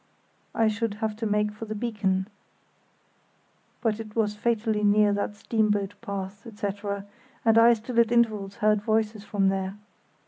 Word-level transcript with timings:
I 0.55 0.67
should 0.67 0.95
have 0.95 1.15
to 1.17 1.27
make 1.27 1.51
for 1.51 1.65
the 1.65 1.75
beacon; 1.75 2.27
but 3.81 3.99
it 3.99 4.15
was 4.15 4.33
fatally 4.33 4.83
near 4.83 5.13
that 5.13 5.35
steamboat 5.35 5.93
path, 6.01 6.47
etc., 6.47 7.05
and 7.45 7.55
I 7.55 7.73
still 7.75 7.99
at 7.99 8.11
intervals 8.11 8.55
heard 8.55 8.81
voices 8.81 9.23
from 9.23 9.49
there. 9.49 9.75